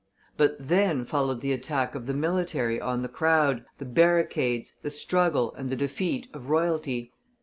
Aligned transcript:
But 0.35 0.55
then 0.59 1.05
followed 1.05 1.41
the 1.41 1.51
attack 1.51 1.93
of 1.93 2.07
the 2.07 2.13
military 2.15 2.81
on 2.81 3.03
the 3.03 3.07
crowd, 3.07 3.65
the 3.77 3.85
barricades, 3.85 4.73
the 4.81 4.89
struggle, 4.89 5.53
and 5.53 5.69
the 5.69 5.75
defeat 5.75 6.27
of 6.33 6.49
royalty. 6.49 7.13